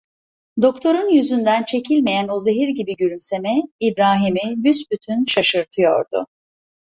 [0.61, 6.27] Doktorun yüzünden çekilmeyen o zehir gibi gülümseme İbrahim'i büsbütün şaşırtıyordu.